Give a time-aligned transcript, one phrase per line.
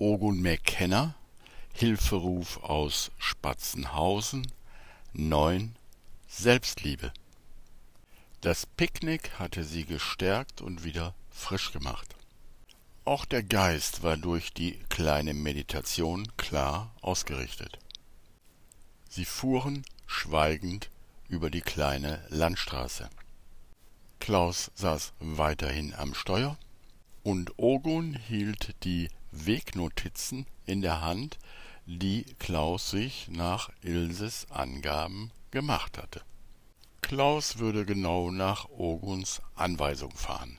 [0.00, 1.14] Ogun McKenna,
[1.74, 4.50] Hilferuf aus Spatzenhausen,
[5.12, 5.76] neun
[6.26, 7.12] Selbstliebe.
[8.40, 12.16] Das Picknick hatte sie gestärkt und wieder frisch gemacht.
[13.04, 17.78] Auch der Geist war durch die kleine Meditation klar ausgerichtet.
[19.10, 20.88] Sie fuhren schweigend
[21.28, 23.10] über die kleine Landstraße.
[24.18, 26.56] Klaus saß weiterhin am Steuer
[27.22, 31.38] und Ogun hielt die Wegnotizen in der Hand,
[31.86, 36.22] die Klaus sich nach Ilses Angaben gemacht hatte.
[37.02, 40.58] Klaus würde genau nach Oguns Anweisung fahren.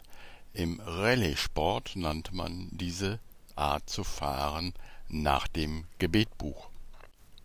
[0.53, 3.20] Im Rallye-Sport nannte man diese
[3.55, 4.73] Art zu fahren
[5.08, 6.69] nach dem Gebetbuch.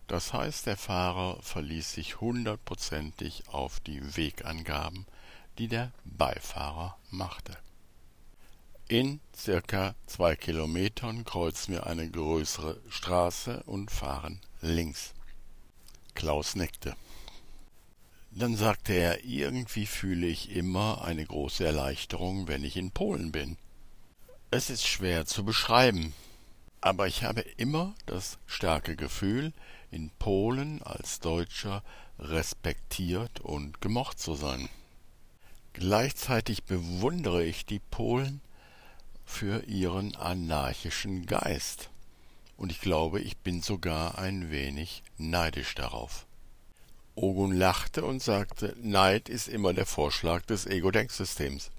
[0.09, 5.07] Das heißt, der Fahrer verließ sich hundertprozentig auf die Wegangaben,
[5.59, 7.57] die der Beifahrer machte.
[8.89, 15.13] In circa zwei Kilometern kreuzen wir eine größere Straße und fahren links.
[16.15, 16.95] Klaus nickte.
[18.31, 23.57] Dann sagte er, irgendwie fühle ich immer eine große Erleichterung, wenn ich in Polen bin.
[24.53, 26.15] Es ist schwer zu beschreiben,
[26.81, 29.53] aber ich habe immer das starke Gefühl,
[29.91, 31.83] in Polen als Deutscher
[32.21, 34.69] respektiert und gemocht zu sein.
[35.73, 38.41] Gleichzeitig bewundere ich die Polen
[39.27, 41.91] für ihren anarchischen Geist.
[42.57, 46.25] Und ich glaube, ich bin sogar ein wenig neidisch darauf.
[47.15, 51.71] Ogun lachte und sagte, Neid ist immer der Vorschlag des Ego-Denksystems.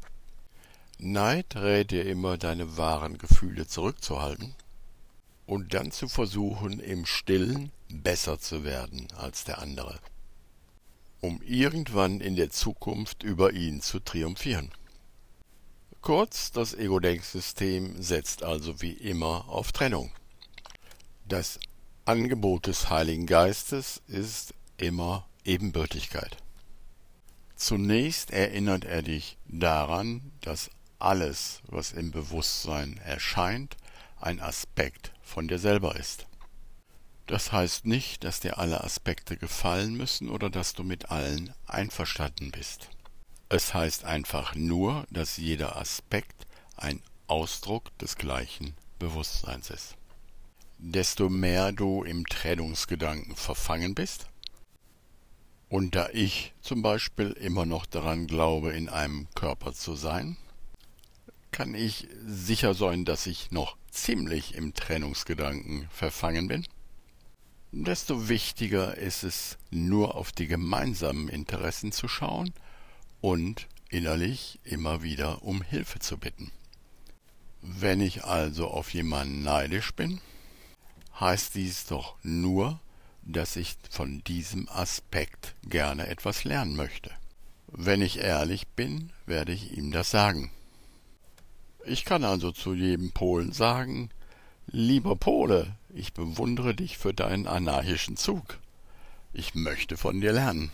[1.00, 4.54] Neid rät dir immer, deine wahren Gefühle zurückzuhalten
[5.46, 10.00] und dann zu versuchen, im Stillen besser zu werden als der andere,
[11.22, 14.72] um irgendwann in der Zukunft über ihn zu triumphieren.
[16.02, 20.12] Kurz, das Ego-Denksystem setzt also wie immer auf Trennung.
[21.26, 21.60] Das
[22.06, 26.38] Angebot des Heiligen Geistes ist immer Ebenbürtigkeit.
[27.56, 30.70] Zunächst erinnert er dich daran, dass
[31.00, 33.76] alles, was im Bewusstsein erscheint,
[34.20, 36.28] ein Aspekt von dir selber ist.
[37.26, 42.52] Das heißt nicht, dass dir alle Aspekte gefallen müssen oder dass du mit allen einverstanden
[42.52, 42.90] bist.
[43.50, 49.96] Es heißt einfach nur, dass jeder Aspekt ein Ausdruck des gleichen Bewusstseins ist.
[50.80, 54.28] Desto mehr du im Trennungsgedanken verfangen bist,
[55.70, 60.38] und da ich zum Beispiel immer noch daran glaube, in einem Körper zu sein,
[61.52, 66.66] kann ich sicher sein, dass ich noch ziemlich im Trennungsgedanken verfangen bin.
[67.74, 72.54] Desto wichtiger ist es, nur auf die gemeinsamen Interessen zu schauen
[73.22, 76.52] und innerlich immer wieder um Hilfe zu bitten.
[77.62, 80.22] Wenn ich also auf jemanden neidisch bin,
[81.20, 82.80] heißt dies doch nur,
[83.24, 87.12] dass ich von diesem Aspekt gerne etwas lernen möchte.
[87.68, 90.52] Wenn ich ehrlich bin, werde ich ihm das sagen.
[91.86, 94.10] Ich kann also zu jedem Polen sagen,
[94.68, 98.60] lieber Pole, ich bewundere dich für deinen anarchischen Zug.
[99.34, 100.72] Ich möchte von dir lernen.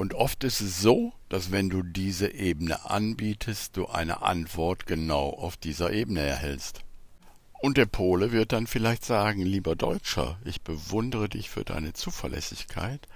[0.00, 5.28] Und oft ist es so, dass wenn du diese Ebene anbietest, du eine Antwort genau
[5.28, 6.80] auf dieser Ebene erhältst.
[7.60, 13.06] Und der Pole wird dann vielleicht sagen, lieber Deutscher, ich bewundere dich für deine Zuverlässigkeit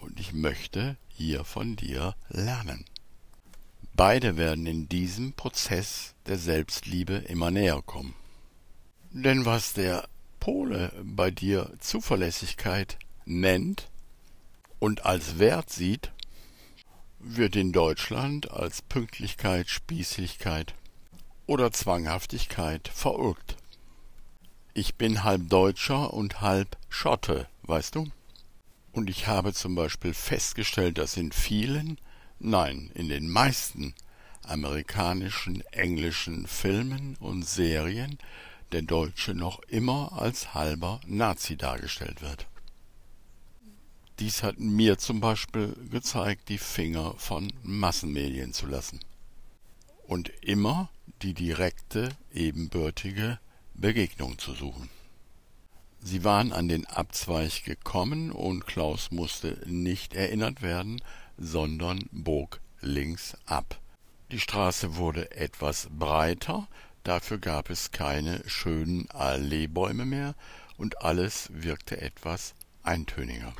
[0.00, 2.86] und ich möchte hier von dir lernen.
[3.94, 8.14] Beide werden in diesem Prozess der Selbstliebe immer näher kommen.
[9.12, 10.08] Denn was der
[10.40, 13.92] Pole bei dir Zuverlässigkeit nennt
[14.80, 16.10] und als Wert sieht,
[17.22, 20.74] wird in Deutschland als Pünktlichkeit, Spießigkeit
[21.46, 23.56] oder Zwanghaftigkeit verurkt.
[24.74, 28.08] Ich bin halb Deutscher und halb Schotte, weißt du?
[28.92, 31.98] Und ich habe zum Beispiel festgestellt, dass in vielen,
[32.38, 33.94] nein, in den meisten
[34.44, 38.18] amerikanischen, englischen Filmen und Serien
[38.72, 42.46] der Deutsche noch immer als halber Nazi dargestellt wird.
[44.18, 49.00] Dies hat mir zum Beispiel gezeigt, die Finger von Massenmedien zu lassen.
[50.06, 50.90] Und immer
[51.22, 53.38] die direkte, ebenbürtige
[53.74, 54.90] Begegnung zu suchen.
[56.00, 61.00] Sie waren an den Abzweig gekommen und Klaus musste nicht erinnert werden,
[61.38, 63.80] sondern bog links ab.
[64.32, 66.66] Die Straße wurde etwas breiter,
[67.04, 70.34] dafür gab es keine schönen Alleebäume mehr
[70.76, 73.54] und alles wirkte etwas eintöniger.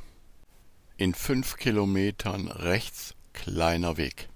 [0.98, 4.28] In fünf Kilometern rechts kleiner Weg.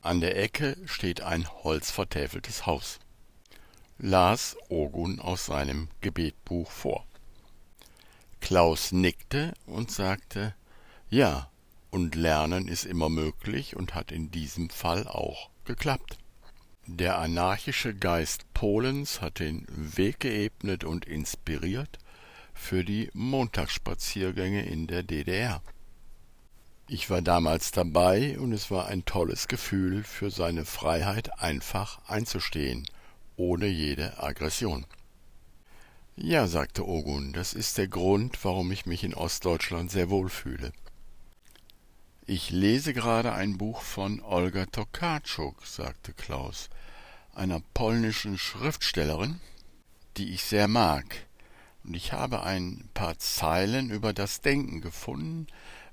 [0.00, 2.98] An der Ecke steht ein holzvertäfeltes Haus.
[3.98, 7.06] las Ogun aus seinem Gebetbuch vor.
[8.40, 10.54] Klaus nickte und sagte
[11.10, 11.50] Ja,
[11.90, 16.18] und Lernen ist immer möglich und hat in diesem Fall auch geklappt.
[16.86, 21.98] Der anarchische Geist Polens hat den Weg geebnet und inspiriert
[22.52, 25.62] für die Montagsspaziergänge in der DDR.
[26.86, 32.86] Ich war damals dabei und es war ein tolles Gefühl, für seine Freiheit einfach einzustehen,
[33.36, 34.84] ohne jede Aggression.
[36.16, 40.72] Ja, sagte Ogun, das ist der Grund, warum ich mich in Ostdeutschland sehr wohl fühle.
[42.26, 46.68] Ich lese gerade ein Buch von Olga Tokarczuk, sagte Klaus,
[47.34, 49.40] einer polnischen Schriftstellerin,
[50.16, 51.04] die ich sehr mag,
[51.84, 55.46] und ich habe ein paar Zeilen über das Denken gefunden,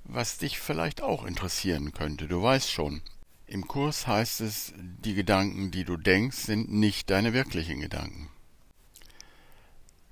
[0.04, 3.02] was dich vielleicht auch interessieren könnte, du weißt schon.
[3.46, 8.28] Im Kurs heißt es, die Gedanken, die du denkst, sind nicht deine wirklichen Gedanken.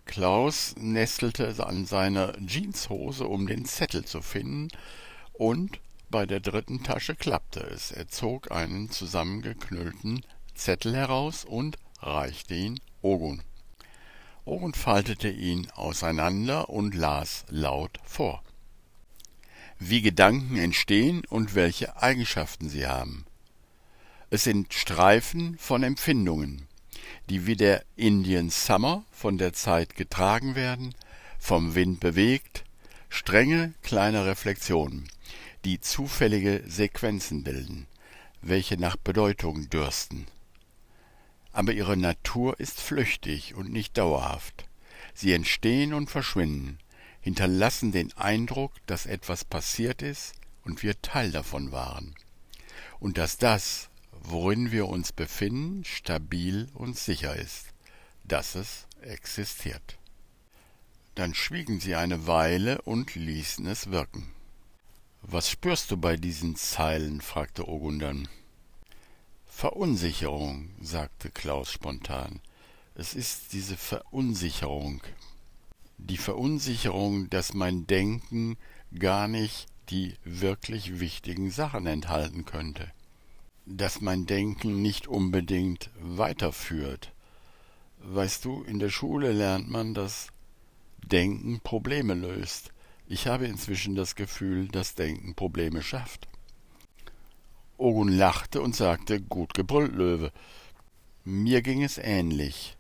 [0.05, 4.69] Klaus nestelte an seiner Jeanshose, um den Zettel zu finden,
[5.33, 5.81] und
[6.11, 7.93] bei der dritten Tasche klappte es.
[7.93, 13.43] Er zog einen zusammengeknüllten Zettel heraus und reichte ihn Ogun.
[14.51, 18.43] Ogun faltete ihn auseinander und las laut vor.
[19.79, 23.27] Wie Gedanken entstehen und welche Eigenschaften sie haben.
[24.29, 26.67] Es sind Streifen von Empfindungen,
[27.29, 30.97] die wie der Indian Summer von der Zeit getragen werden,
[31.39, 32.65] vom Wind bewegt,
[33.09, 35.09] strenge kleine Reflexionen,
[35.65, 37.87] die zufällige Sequenzen bilden,
[38.43, 40.27] welche nach Bedeutung dürsten.
[41.61, 44.67] Aber ihre Natur ist flüchtig und nicht dauerhaft.
[45.13, 46.79] Sie entstehen und verschwinden,
[47.21, 50.33] hinterlassen den Eindruck, dass etwas passiert ist
[50.65, 52.15] und wir Teil davon waren.
[52.99, 53.91] Und dass das,
[54.23, 57.67] worin wir uns befinden, stabil und sicher ist,
[58.25, 59.99] dass es existiert.
[61.15, 64.33] Dann schwiegen sie eine Weile und ließen es wirken.
[65.21, 67.21] Was spürst du bei diesen Zeilen?
[67.21, 68.31] fragte Ogundan.
[69.61, 72.41] Verunsicherung, sagte Klaus spontan.
[72.95, 75.03] Es ist diese Verunsicherung.
[75.99, 78.57] Die Verunsicherung, dass mein Denken
[78.99, 82.91] gar nicht die wirklich wichtigen Sachen enthalten könnte
[83.67, 87.13] dass mein Denken nicht unbedingt weiterführt.
[87.99, 90.29] Weißt du, in der Schule lernt man, dass
[91.05, 92.73] Denken Probleme löst.
[93.07, 96.30] Ich habe inzwischen das Gefühl, dass Denken Probleme schafft.
[97.81, 100.33] Ogun lachte und sagte, gut gebrüllt, Löwe.
[101.25, 102.77] Mir ging es ähnlich.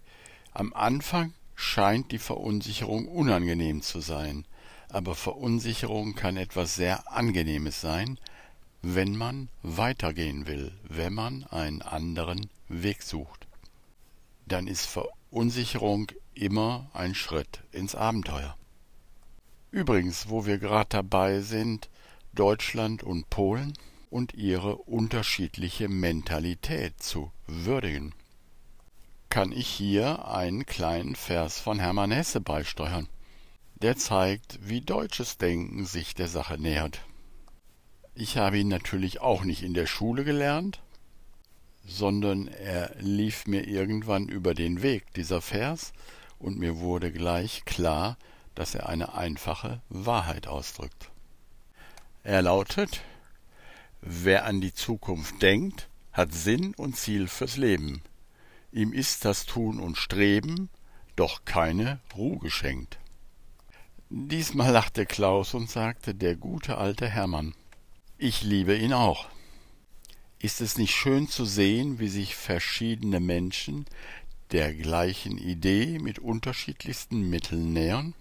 [0.52, 4.44] Am Anfang scheint die Verunsicherung unangenehm zu sein,
[4.88, 8.18] aber Verunsicherung kann etwas sehr Angenehmes sein,
[8.82, 13.46] wenn man weitergehen will, wenn man einen anderen Weg sucht.
[14.46, 18.56] Dann ist Verunsicherung immer ein Schritt ins Abenteuer.
[19.70, 21.88] Übrigens, wo wir gerade dabei sind,
[22.32, 23.74] Deutschland und Polen
[24.10, 28.12] und ihre unterschiedliche Mentalität zu würdigen,
[29.30, 33.08] kann ich hier einen kleinen Vers von Hermann Hesse beisteuern.
[33.76, 37.00] Der zeigt, wie deutsches Denken sich der Sache nähert.
[38.14, 40.82] Ich habe ihn natürlich auch nicht in der Schule gelernt,
[41.86, 45.92] sondern er lief mir irgendwann über den Weg, dieser Vers,
[46.38, 48.18] und mir wurde gleich klar,
[48.54, 51.10] dass er eine einfache Wahrheit ausdrückt.
[52.22, 53.00] Er lautet
[54.02, 58.02] Wer an die Zukunft denkt, hat Sinn und Ziel fürs Leben.
[58.72, 60.70] Ihm ist das Tun und Streben
[61.16, 62.98] doch keine Ruhe geschenkt.
[64.08, 67.54] Diesmal lachte Klaus und sagte der gute alte Hermann.
[68.16, 69.28] Ich liebe ihn auch.
[70.38, 73.84] Ist es nicht schön zu sehen, wie sich verschiedene Menschen
[74.52, 78.14] der gleichen Idee mit unterschiedlichsten Mitteln nähern?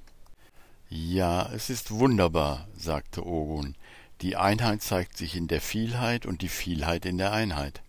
[0.90, 3.76] Ja, es ist wunderbar, sagte Ogun.
[4.22, 7.82] Die Einheit zeigt sich in der Vielheit und die Vielheit in der Einheit.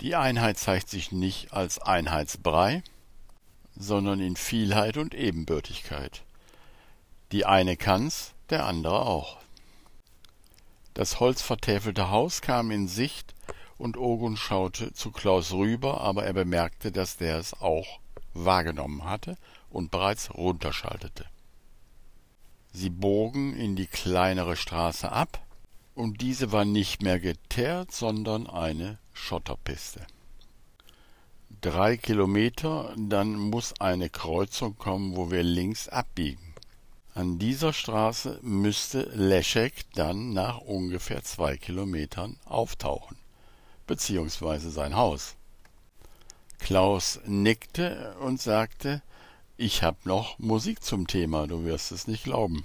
[0.00, 2.82] Die Einheit zeigt sich nicht als Einheitsbrei,
[3.76, 6.22] sondern in Vielheit und Ebenbürtigkeit.
[7.30, 9.38] Die eine kann's, der andere auch.
[10.94, 13.34] Das holzvertäfelte Haus kam in Sicht,
[13.78, 18.00] und Ogun schaute zu Klaus rüber, aber er bemerkte, dass der es auch
[18.32, 19.36] wahrgenommen hatte
[19.68, 21.26] und bereits runterschaltete.
[22.78, 25.42] Sie bogen in die kleinere Straße ab,
[25.94, 30.06] und diese war nicht mehr geteert, sondern eine Schotterpiste.
[31.62, 36.52] Drei Kilometer, dann muss eine Kreuzung kommen, wo wir links abbiegen.
[37.14, 43.16] An dieser Straße müsste Leszek dann nach ungefähr zwei Kilometern auftauchen,
[43.86, 45.34] beziehungsweise sein Haus.
[46.58, 49.00] Klaus nickte und sagte,
[49.56, 52.64] ich hab noch Musik zum Thema, du wirst es nicht glauben.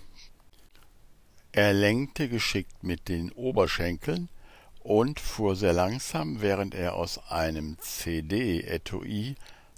[1.53, 4.29] Er lenkte geschickt mit den Oberschenkeln
[4.81, 9.35] und fuhr sehr langsam, während er aus einem CD-Etui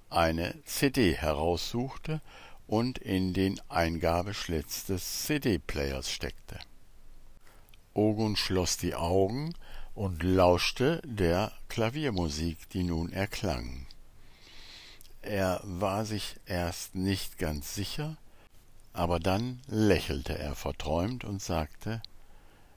[0.10, 2.22] eine CD heraussuchte
[2.67, 6.60] und in den Eingabeschlitz des CD-Players steckte.
[7.93, 9.53] Ogun schloss die Augen
[9.93, 13.86] und lauschte der Klaviermusik, die nun erklang.
[15.23, 18.17] Er war sich erst nicht ganz sicher,
[18.91, 22.03] aber dann lächelte er verträumt und sagte,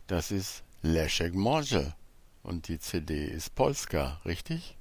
[0.06, 1.96] das ist Leszek Morze
[2.44, 4.76] und die CD ist Polska, richtig?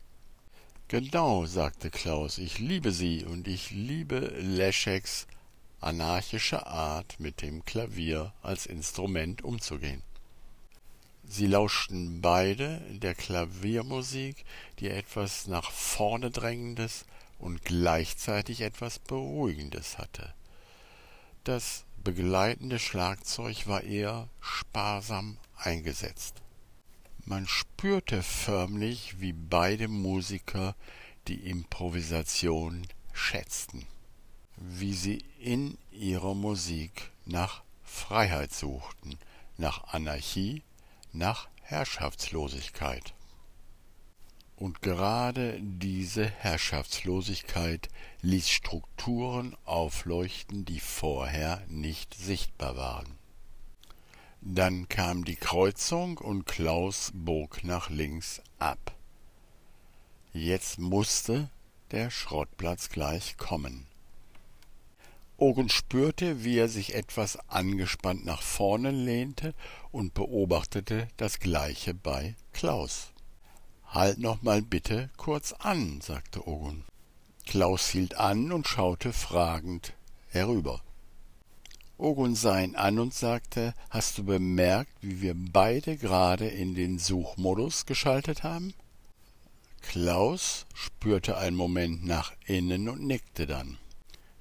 [0.90, 5.26] Genau, sagte Klaus, ich liebe sie und ich liebe Leszeks
[5.82, 10.04] anarchische Art, mit dem Klavier als Instrument umzugehen.
[11.28, 14.46] Sie lauschten beide der Klaviermusik,
[14.80, 17.06] die etwas nach vorne drängendes
[17.40, 20.34] und gleichzeitig etwas Beruhigendes hatte.
[21.44, 26.42] Das begleitende Schlagzeug war eher sparsam eingesetzt.
[27.26, 30.76] Man spürte förmlich, wie beide Musiker
[31.28, 33.88] die Improvisation schätzten,
[34.58, 39.18] wie sie in ihrer Musik nach Freiheit suchten,
[39.58, 40.62] nach Anarchie,
[41.14, 43.16] nach Herrschaftslosigkeit.
[44.58, 47.90] Und gerade diese Herrschaftslosigkeit
[48.22, 53.18] ließ Strukturen aufleuchten, die vorher nicht sichtbar waren.
[54.42, 58.96] Dann kam die Kreuzung und Klaus bog nach links ab.
[60.32, 61.50] Jetzt musste
[61.92, 63.88] der Schrottplatz gleich kommen.
[65.38, 69.54] Ogen spürte, wie er sich etwas angespannt nach vorne lehnte
[69.92, 73.12] und beobachtete das Gleiche bei Klaus.
[73.88, 76.84] Halt noch mal bitte kurz an, sagte Ogun.
[77.46, 79.94] Klaus hielt an und schaute fragend
[80.30, 80.82] herüber.
[81.98, 87.00] Ogun sah ihn an und sagte, hast du bemerkt, wie wir beide gerade in den
[87.00, 88.74] Suchmodus geschaltet haben?
[89.82, 93.78] Klaus spürte einen Moment nach innen und nickte dann.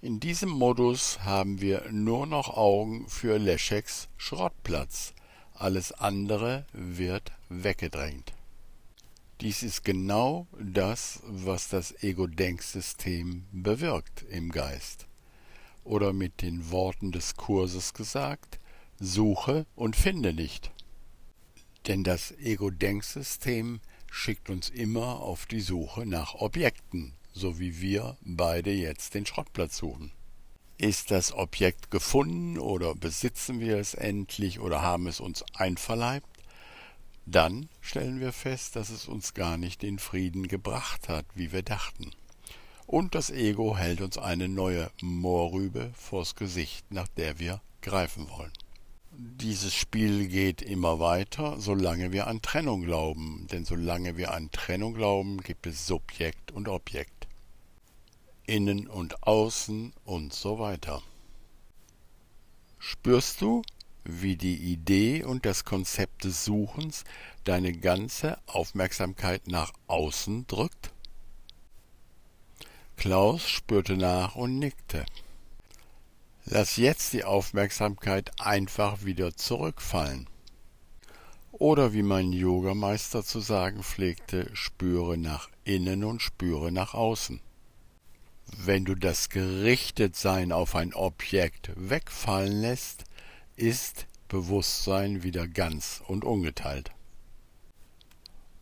[0.04, 5.14] In diesem Modus haben wir nur noch Augen für Lescheks Schrottplatz.
[5.54, 8.33] Alles andere wird weggedrängt.
[9.40, 15.06] Dies ist genau das, was das Ego-Denksystem bewirkt im Geist
[15.82, 18.60] oder mit den Worten des Kurses gesagt,
[18.98, 20.70] suche und finde nicht.
[21.86, 28.70] Denn das Ego-Denksystem schickt uns immer auf die Suche nach Objekten, so wie wir beide
[28.70, 30.12] jetzt den Schrottplatz suchen.
[30.78, 36.33] Ist das Objekt gefunden oder besitzen wir es endlich oder haben es uns einverleibt?
[37.26, 41.62] Dann stellen wir fest, dass es uns gar nicht den Frieden gebracht hat, wie wir
[41.62, 42.10] dachten
[42.86, 48.52] und das Ego hält uns eine neue Mohrrübe vors Gesicht, nach der wir greifen wollen.
[49.16, 54.94] Dieses Spiel geht immer weiter, solange wir an Trennung glauben, denn solange wir an Trennung
[54.94, 57.28] glauben, gibt es Subjekt und Objekt.
[58.44, 61.00] Innen und Außen und so weiter.
[62.78, 63.62] Spürst du,
[64.04, 67.04] wie die Idee und das Konzept des Suchens
[67.44, 70.92] deine ganze Aufmerksamkeit nach außen drückt?
[72.96, 75.04] Klaus spürte nach und nickte.
[76.44, 80.28] Lass jetzt die Aufmerksamkeit einfach wieder zurückfallen.
[81.52, 87.40] Oder wie mein Yogameister zu sagen pflegte, spüre nach innen und spüre nach außen.
[88.56, 93.04] Wenn du das Gerichtetsein auf ein Objekt wegfallen lässt,
[93.56, 96.90] ist Bewusstsein wieder ganz und ungeteilt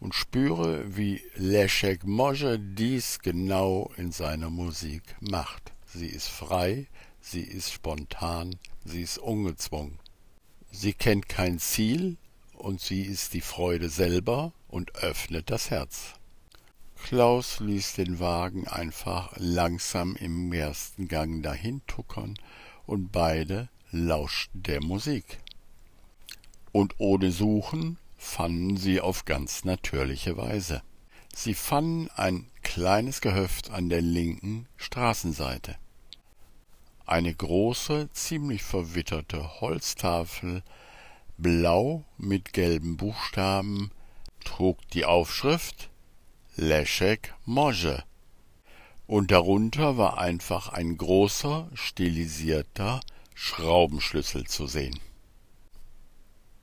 [0.03, 5.73] und spüre, wie Leszek Może dies genau in seiner Musik macht.
[5.87, 6.89] Sie ist frei,
[7.21, 10.01] sie ist spontan, sie ist ungezwungen.
[10.73, 12.17] Sie kennt kein Ziel
[12.55, 16.15] und sie ist die Freude selber und öffnet das Herz.
[17.05, 22.35] Klaus ließ den Wagen einfach langsam im ersten Gang dahin tuckern
[22.87, 25.39] und beide lauschten der Musik.
[26.73, 30.83] Und ohne Suchen fanden sie auf ganz natürliche Weise.
[31.35, 35.77] Sie fanden ein kleines Gehöft an der linken Straßenseite.
[37.05, 40.63] Eine große, ziemlich verwitterte Holztafel,
[41.37, 43.91] blau mit gelben Buchstaben,
[44.45, 45.91] trug die Aufschrift
[46.57, 48.05] Leszek Może.
[49.07, 53.01] Und darunter war einfach ein großer, stilisierter
[53.35, 54.99] Schraubenschlüssel zu sehen.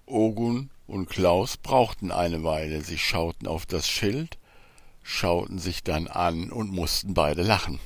[0.06, 4.38] Ogun und Klaus brauchten eine Weile, sie schauten auf das Schild,
[5.04, 7.80] schauten sich dann an und mussten beide lachen.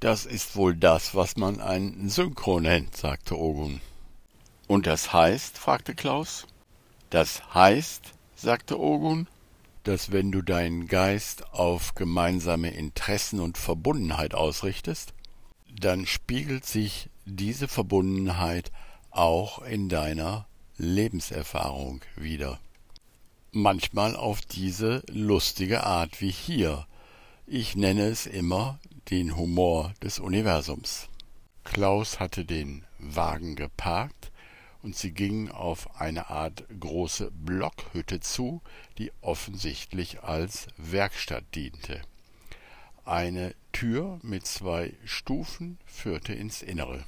[0.00, 3.82] Das ist wohl das, was man ein Synchro nennt, sagte Ogun.
[4.66, 5.58] Und das heißt?
[5.58, 6.46] fragte Klaus.
[7.10, 9.26] Das heißt, sagte Ogun,
[9.84, 15.12] dass wenn du deinen Geist auf gemeinsame Interessen und Verbundenheit ausrichtest,
[15.68, 18.72] dann spiegelt sich diese Verbundenheit
[19.10, 20.46] auch in deiner
[20.76, 22.58] Lebenserfahrung wieder.
[23.52, 26.86] Manchmal auf diese lustige Art wie hier.
[27.46, 28.78] Ich nenne es immer
[29.10, 31.08] den Humor des Universums.
[31.64, 34.30] Klaus hatte den Wagen geparkt
[34.82, 38.62] und sie gingen auf eine Art große Blockhütte zu,
[38.98, 42.00] die offensichtlich als Werkstatt diente.
[43.04, 47.04] Eine Tür mit zwei Stufen führte ins Innere.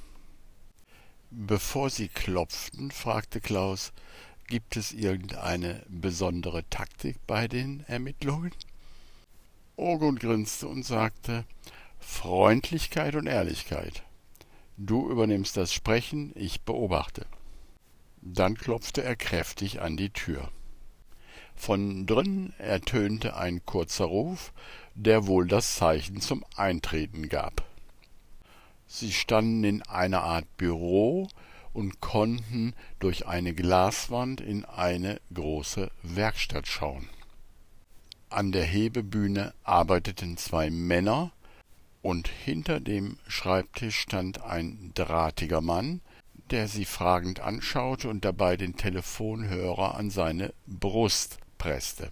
[1.35, 3.91] Bevor sie klopften, fragte Klaus,
[4.45, 8.51] gibt es irgendeine besondere Taktik bei den Ermittlungen?
[9.75, 11.45] Ogun grinste und sagte,
[11.97, 14.03] Freundlichkeit und Ehrlichkeit.
[14.77, 17.25] Du übernimmst das Sprechen, ich beobachte.
[18.21, 20.51] Dann klopfte er kräftig an die Tür.
[21.55, 24.53] Von drinnen ertönte ein kurzer Ruf,
[24.93, 27.63] der wohl das Zeichen zum Eintreten gab.
[28.95, 31.27] Sie standen in einer Art Büro
[31.73, 37.09] und konnten durch eine Glaswand in eine große Werkstatt schauen.
[38.29, 41.31] An der Hebebühne arbeiteten zwei Männer,
[42.03, 46.01] und hinter dem Schreibtisch stand ein drahtiger Mann,
[46.51, 52.11] der sie fragend anschaute und dabei den Telefonhörer an seine Brust presste.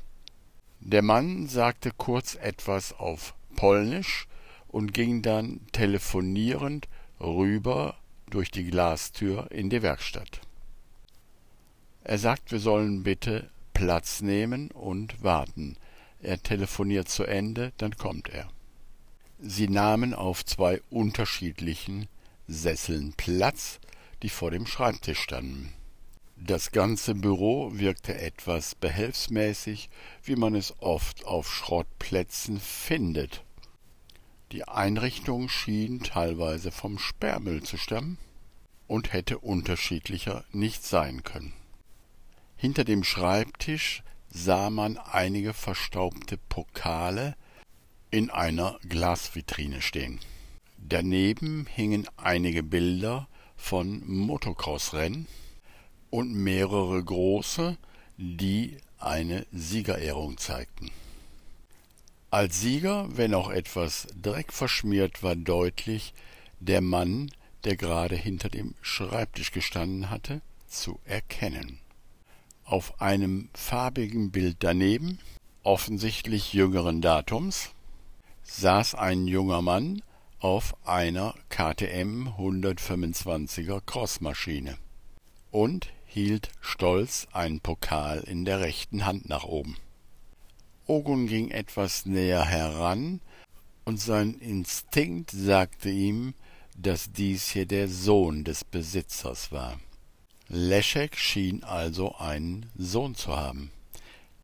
[0.79, 4.25] Der Mann sagte kurz etwas auf Polnisch
[4.71, 6.87] und ging dann telefonierend
[7.19, 7.97] rüber
[8.29, 10.41] durch die Glastür in die Werkstatt.
[12.03, 15.77] Er sagt, wir sollen bitte Platz nehmen und warten.
[16.21, 18.49] Er telefoniert zu Ende, dann kommt er.
[19.39, 22.07] Sie nahmen auf zwei unterschiedlichen
[22.47, 23.79] Sesseln Platz,
[24.23, 25.73] die vor dem Schreibtisch standen.
[26.38, 29.89] Das ganze Büro wirkte etwas behelfsmäßig,
[30.23, 33.43] wie man es oft auf Schrottplätzen findet.
[34.51, 38.17] Die Einrichtung schien teilweise vom Sperrmüll zu stammen
[38.87, 41.53] und hätte unterschiedlicher nicht sein können.
[42.57, 47.35] Hinter dem Schreibtisch sah man einige verstaubte Pokale
[48.11, 50.19] in einer Glasvitrine stehen.
[50.77, 55.27] Daneben hingen einige Bilder von Motocross-Rennen
[56.09, 57.77] und mehrere große,
[58.17, 60.91] die eine Siegerehrung zeigten.
[62.34, 66.13] Als Sieger, wenn auch etwas dreckverschmiert, war deutlich
[66.62, 67.30] der Mann,
[67.65, 71.80] der gerade hinter dem Schreibtisch gestanden hatte, zu erkennen.
[72.63, 75.20] Auf einem farbigen Bild daneben,
[75.63, 77.72] offensichtlich jüngeren Datums,
[78.44, 80.02] saß ein junger Mann
[80.39, 84.78] auf einer KTM 125er Crossmaschine
[85.52, 89.76] und hielt stolz einen Pokal in der rechten Hand nach oben.
[90.91, 93.21] Ogun ging etwas näher heran,
[93.86, 96.34] und sein Instinkt sagte ihm,
[96.77, 99.80] dass dies hier der Sohn des Besitzers war.
[100.49, 103.71] Leszek schien also einen Sohn zu haben,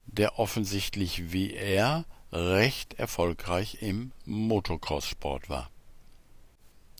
[0.06, 5.70] der offensichtlich wie er recht erfolgreich im Motocross-Sport war.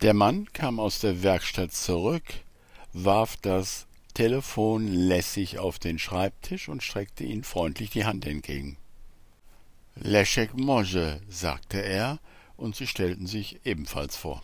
[0.02, 2.26] Der Mann kam aus der Werkstatt zurück,
[2.92, 8.76] warf das Telefon lässig auf den Schreibtisch und streckte ihnen freundlich die Hand entgegen.
[10.00, 12.20] Leszek Może, sagte er,
[12.56, 14.42] und sie stellten sich ebenfalls vor.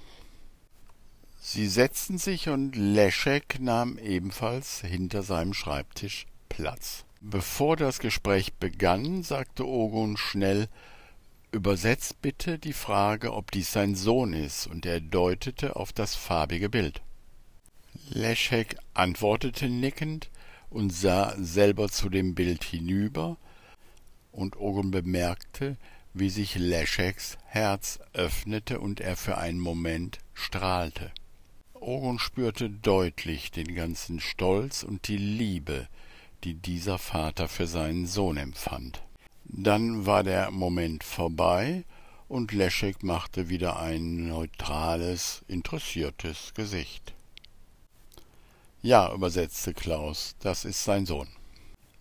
[1.41, 7.05] Sie setzten sich und Leszek nahm ebenfalls hinter seinem Schreibtisch Platz.
[7.21, 10.67] Bevor das Gespräch begann, sagte Ogun schnell
[11.51, 16.67] Übersetzt bitte die Frage, ob dies sein Sohn ist, und er deutete auf das farbige
[16.67, 17.01] Bild.
[18.09, 20.31] Leszek antwortete nickend
[20.71, 23.37] und sah selber zu dem Bild hinüber,
[24.33, 25.77] und Ogun bemerkte,
[26.13, 31.11] wie sich Leszeks Herz öffnete und er für einen Moment strahlte.
[31.73, 35.87] Ogun spürte deutlich den ganzen Stolz und die Liebe,
[36.43, 39.01] die dieser Vater für seinen Sohn empfand.
[39.45, 41.85] Dann war der Moment vorbei,
[42.27, 47.13] und Leszek machte wieder ein neutrales, interessiertes Gesicht.
[48.81, 51.27] Ja, übersetzte Klaus, das ist sein Sohn.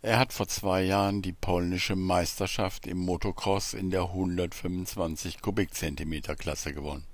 [0.05, 6.75] Er hat vor zwei Jahren die polnische Meisterschaft im Motocross in der 125 Kubikzentimeter Klasse
[6.75, 7.05] gewonnen.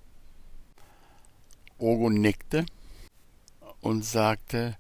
[1.77, 2.65] Ogo nickte
[3.83, 4.79] und sagte,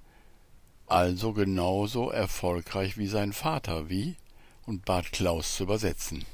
[0.87, 4.16] also genauso erfolgreich wie sein Vater, wie?
[4.64, 6.25] und bat Klaus zu übersetzen.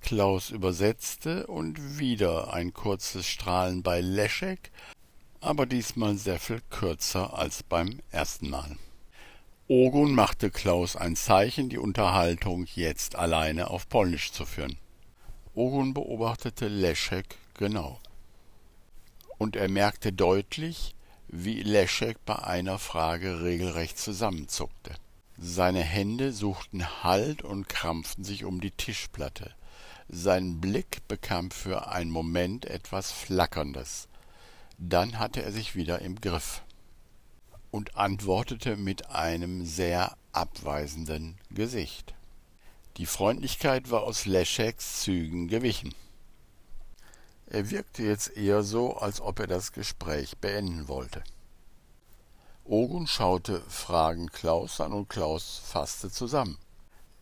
[0.00, 4.72] Klaus übersetzte und wieder ein kurzes Strahlen bei Leschek,
[5.40, 8.76] aber diesmal sehr viel kürzer als beim ersten Mal.
[9.72, 14.76] Ogun machte Klaus ein Zeichen, die Unterhaltung jetzt alleine auf Polnisch zu führen.
[15.54, 18.00] Ogun beobachtete Leschek genau.
[19.38, 20.96] Und er merkte deutlich,
[21.28, 24.92] wie Leschek bei einer Frage regelrecht zusammenzuckte.
[25.38, 29.54] Seine Hände suchten Halt und krampften sich um die Tischplatte.
[30.08, 34.08] Sein Blick bekam für einen Moment etwas Flackerndes.
[34.78, 36.64] Dann hatte er sich wieder im Griff
[37.70, 42.14] und antwortete mit einem sehr abweisenden Gesicht.
[42.96, 45.94] Die Freundlichkeit war aus Lescheks Zügen gewichen.
[47.46, 51.22] Er wirkte jetzt eher so, als ob er das Gespräch beenden wollte.
[52.64, 56.58] Ogun schaute fragend Klaus an und Klaus fasste zusammen.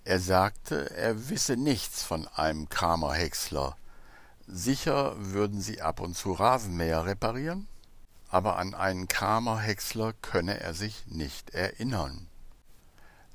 [0.04, 3.76] Er sagte, er wisse nichts von einem Kramer Häcksler.
[4.46, 7.68] Sicher würden sie ab und zu Rasenmäher reparieren?
[8.28, 12.28] Aber an einen Kramer Häcksler könne er sich nicht erinnern.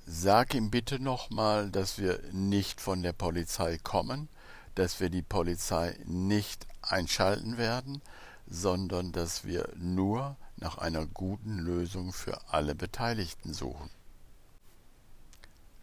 [0.06, 4.30] Sag ihm bitte nochmal, dass wir nicht von der Polizei kommen,
[4.76, 8.02] dass wir die Polizei nicht einschalten werden,
[8.48, 13.90] sondern dass wir nur nach einer guten Lösung für alle Beteiligten suchen.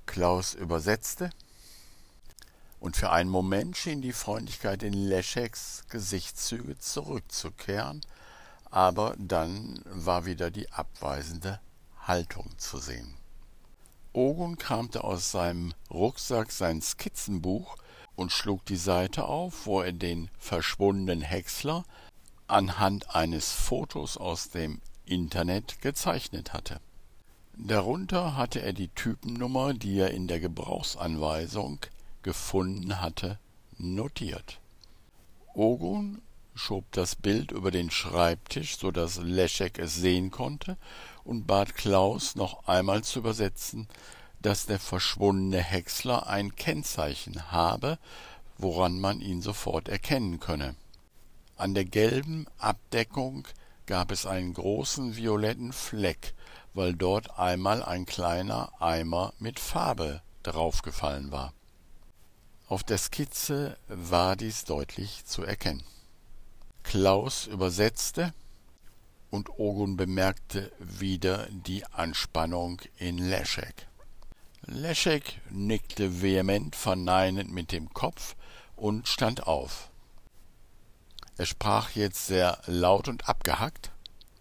[0.06, 1.30] Klaus übersetzte,
[2.80, 8.00] und für einen Moment schien die Freundlichkeit in Lescheks Gesichtszüge zurückzukehren,
[8.70, 11.60] aber dann war wieder die abweisende
[12.06, 13.14] Haltung zu sehen.
[14.12, 17.76] Ogun kramte aus seinem Rucksack sein Skizzenbuch
[18.16, 21.84] und schlug die Seite auf, wo er den verschwundenen Häcksler
[22.48, 26.80] anhand eines Fotos aus dem Internet gezeichnet hatte.
[27.56, 31.78] Darunter hatte er die Typennummer, die er in der Gebrauchsanweisung
[32.22, 33.38] gefunden hatte,
[33.78, 34.60] notiert.
[35.54, 36.22] Ogun
[36.60, 40.76] schob das Bild über den Schreibtisch, so dass Leschek es sehen konnte,
[41.24, 43.88] und bat Klaus noch einmal zu übersetzen,
[44.40, 47.98] dass der verschwundene Häcksler ein Kennzeichen habe,
[48.58, 50.76] woran man ihn sofort erkennen könne.
[51.56, 53.48] An der gelben Abdeckung
[53.86, 56.34] gab es einen großen violetten Fleck,
[56.74, 61.52] weil dort einmal ein kleiner Eimer mit Farbe draufgefallen war.
[62.68, 65.82] Auf der Skizze war dies deutlich zu erkennen.
[66.82, 68.32] Klaus übersetzte,
[69.30, 73.86] und Ogun bemerkte wieder die Anspannung in Leschek.
[74.66, 78.34] Leschek nickte vehement verneinend mit dem Kopf
[78.76, 79.90] und stand auf.
[81.38, 83.90] Er sprach jetzt sehr laut und abgehackt.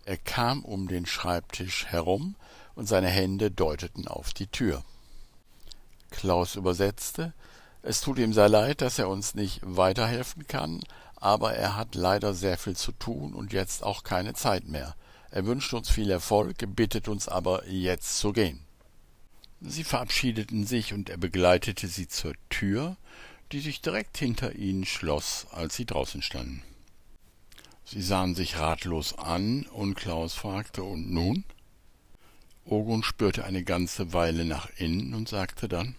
[0.05, 2.35] Er kam um den Schreibtisch herum
[2.75, 4.83] und seine Hände deuteten auf die Tür.
[6.09, 7.33] Klaus übersetzte,
[7.81, 10.81] es tut ihm sehr leid, dass er uns nicht weiterhelfen kann,
[11.19, 14.95] aber er hat leider sehr viel zu tun und jetzt auch keine Zeit mehr.
[15.31, 18.61] Er wünscht uns viel Erfolg, bittet uns aber jetzt zu gehen.
[19.61, 22.95] Sie verabschiedeten sich und er begleitete sie zur Tür,
[23.51, 26.63] die sich direkt hinter ihnen schloss, als sie draußen standen.
[27.83, 31.43] Sie sahen sich ratlos an und Klaus fragte, und nun?
[32.65, 35.95] Ogun spürte eine ganze Weile nach innen und sagte dann,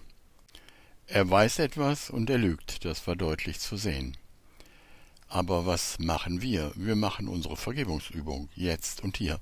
[1.08, 4.16] er weiß etwas und er lügt, das war deutlich zu sehen.
[5.30, 6.72] Aber was machen wir?
[6.74, 9.38] Wir machen unsere Vergebungsübung, jetzt und hier.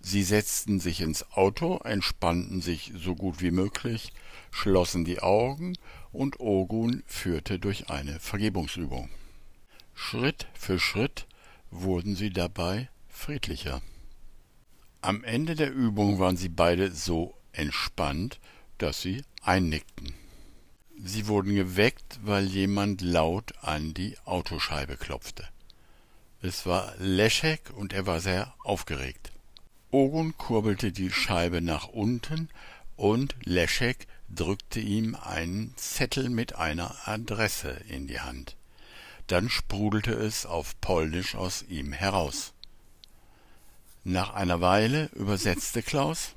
[0.00, 4.12] Sie setzten sich ins Auto, entspannten sich so gut wie möglich,
[4.50, 5.78] schlossen die Augen
[6.10, 9.08] und Ogun führte durch eine Vergebungsübung.
[9.94, 11.28] Schritt für Schritt
[11.70, 13.82] wurden sie dabei friedlicher.
[15.00, 18.40] Am Ende der Übung waren sie beide so entspannt,
[18.78, 20.25] dass sie einnickten.
[21.02, 25.46] Sie wurden geweckt, weil jemand laut an die Autoscheibe klopfte.
[26.40, 29.32] Es war Leschek und er war sehr aufgeregt.
[29.90, 32.48] Ogun kurbelte die Scheibe nach unten
[32.96, 38.56] und Leschek drückte ihm einen Zettel mit einer Adresse in die Hand.
[39.26, 42.52] Dann sprudelte es auf Polnisch aus ihm heraus.
[44.04, 46.34] Nach einer Weile übersetzte Klaus.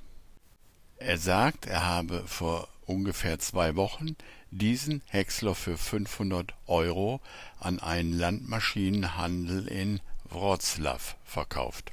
[0.98, 4.15] Er sagt, er habe vor ungefähr zwei Wochen
[4.51, 7.21] diesen Häcksler für 500 Euro
[7.59, 11.91] an einen Landmaschinenhandel in Wroclaw verkauft.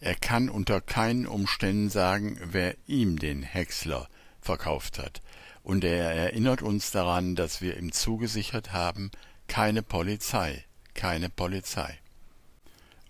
[0.00, 4.08] Er kann unter keinen Umständen sagen, wer ihm den Häcksler
[4.40, 5.22] verkauft hat,
[5.62, 9.10] und er erinnert uns daran, dass wir ihm zugesichert haben,
[9.48, 11.98] keine Polizei, keine Polizei.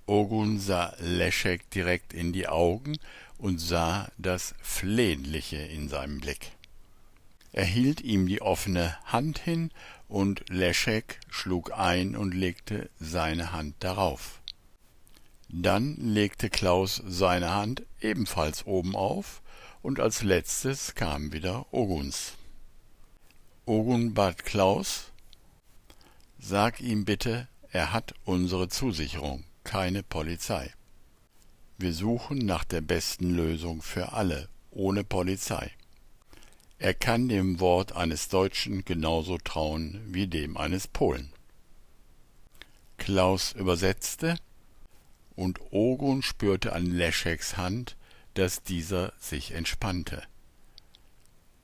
[0.07, 2.96] Ogun sah Leschek direkt in die Augen
[3.38, 6.52] und sah das Flehentliche in seinem Blick.
[7.55, 9.71] Er hielt ihm die offene Hand hin
[10.09, 14.40] und Leschek schlug ein und legte seine Hand darauf.
[15.49, 19.40] Dann legte Klaus seine Hand ebenfalls oben auf,
[19.83, 22.33] und als letztes kam wieder Oguns.
[23.67, 25.12] Ogun bat Klaus,
[26.40, 30.73] sag ihm bitte, er hat unsere Zusicherung, keine Polizei.
[31.79, 35.71] Wir suchen nach der besten Lösung für alle, ohne Polizei.
[36.85, 41.33] Er kann dem Wort eines Deutschen genauso trauen wie dem eines Polen.
[42.99, 44.37] Klaus übersetzte,
[45.35, 47.97] und Ogun spürte an Lescheks Hand,
[48.35, 50.25] dass dieser sich entspannte.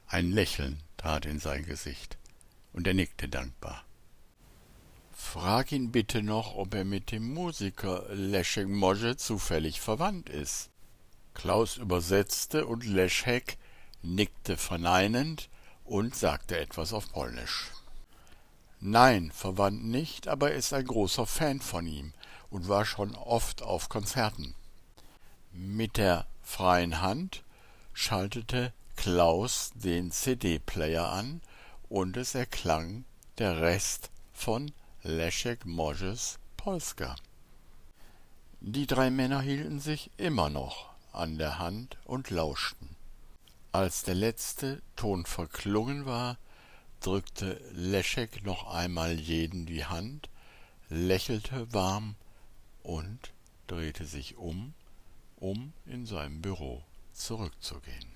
[0.06, 2.16] Ein Lächeln trat in sein Gesicht,
[2.72, 3.84] und er nickte dankbar.
[5.12, 10.70] Frag ihn bitte noch, ob er mit dem Musiker Leszek Może zufällig verwandt ist.
[11.34, 13.58] Klaus übersetzte und Leschek
[14.02, 15.48] nickte verneinend
[15.84, 17.70] und sagte etwas auf Polnisch.
[18.80, 22.12] Nein, verwandt nicht, aber er ist ein großer Fan von ihm
[22.48, 24.54] und war schon oft auf Konzerten.
[25.52, 27.42] Mit der freien Hand
[27.92, 31.40] schaltete Klaus den CD-Player an
[31.88, 33.04] und es erklang
[33.38, 37.16] der Rest von Leszek Możes Polska.
[38.60, 42.89] Die drei Männer hielten sich immer noch an der Hand und lauschten.
[43.72, 46.38] Als der letzte Ton verklungen war,
[46.98, 50.28] drückte Leszek noch einmal jeden die Hand,
[50.88, 52.16] lächelte warm
[52.82, 53.32] und
[53.68, 54.74] drehte sich um,
[55.36, 58.09] um in sein Büro zurückzugehen.